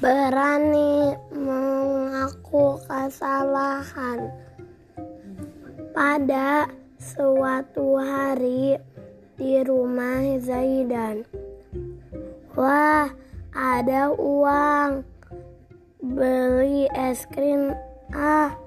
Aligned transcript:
berani 0.00 1.16
mengaku 1.32 2.76
kesalahan. 2.84 4.28
Pada 5.96 6.68
suatu 7.00 7.96
hari 7.96 8.76
di 9.40 9.64
rumah 9.64 10.36
Zaidan, 10.44 11.24
wah 12.52 13.08
ada 13.56 14.12
uang 14.12 15.00
beli 16.04 16.84
es 16.92 17.24
krim 17.32 17.72
ah. 18.12 18.65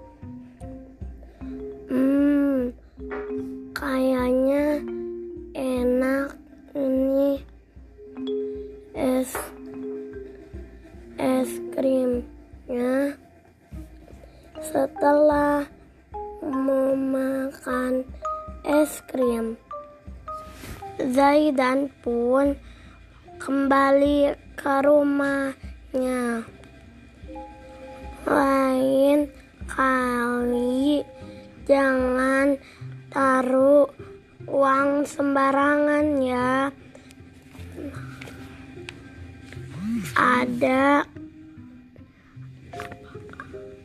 Es 11.20 11.52
krimnya. 11.76 13.20
Setelah 14.64 15.68
memakan 16.40 18.08
es 18.64 19.04
krim 19.12 19.60
Zaidan 21.00 21.92
pun 22.04 22.56
kembali 23.40 24.36
ke 24.56 24.74
rumahnya. 24.84 26.44
Lain 28.28 29.20
kali 29.68 31.04
jangan 31.64 32.60
taruh 33.12 33.88
uang 34.44 35.08
sembarangan 35.08 36.20
ya 36.20 36.68
ada. 40.16 41.04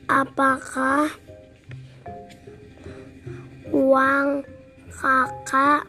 Apakah 0.04 1.08
uang 3.72 4.44
kakak 4.92 5.88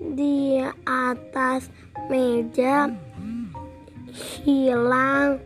di 0.00 0.62
atas 0.86 1.68
meja 2.08 2.88
hilang? 4.46 5.42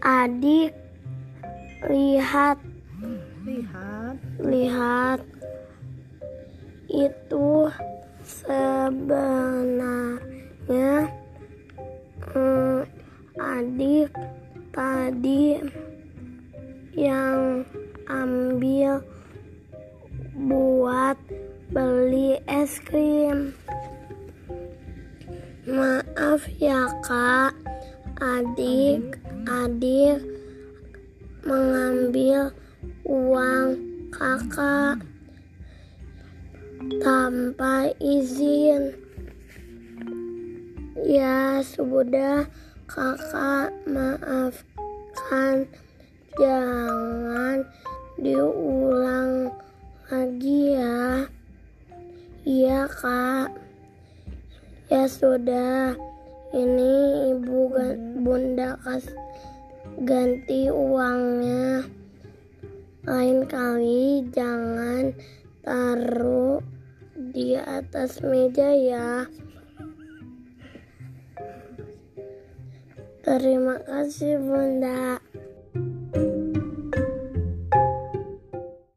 Adik 0.00 0.72
lihat. 1.84 2.56
Lihat. 3.44 4.16
Lihat. 4.40 5.20
Itu 6.88 7.68
sebenarnya 8.24 11.19
adik 13.60 14.08
tadi 14.72 15.60
yang 16.96 17.60
ambil 18.08 19.04
buat 20.32 21.20
beli 21.68 22.40
es 22.48 22.80
krim. 22.80 23.52
Maaf 25.68 26.48
ya 26.56 26.88
kak, 27.04 27.52
adik-adik 28.16 30.24
mengambil 31.44 32.56
uang 33.04 33.76
kakak 34.08 35.04
tanpa 37.04 37.92
izin. 38.00 38.96
Ya 41.04 41.60
sudah 41.60 42.48
kakak 42.90 43.70
maafkan. 43.86 45.62
Jangan 46.34 47.62
diulang 48.18 49.54
lagi 50.10 50.74
ya. 50.74 51.22
Iya 52.42 52.90
kak. 52.90 53.54
Ya 54.90 55.06
sudah. 55.06 55.94
Ini 56.50 56.94
ibu 57.30 57.70
bunda 58.26 58.74
kas 58.82 59.06
ganti 60.02 60.66
uangnya. 60.66 61.86
Lain 63.06 63.46
kali 63.46 64.26
jangan 64.34 65.14
taruh 65.62 66.58
di 67.14 67.54
atas 67.54 68.18
meja 68.26 68.74
ya 68.74 69.30
terima 73.30 73.78
kasih 73.86 74.42
bunda 74.42 75.22